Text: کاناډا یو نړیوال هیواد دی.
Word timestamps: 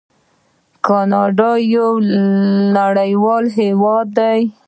کاناډا 0.85 1.51
یو 1.75 1.89
نړیوال 2.77 3.45
هیواد 3.59 4.07
دی. 4.19 4.41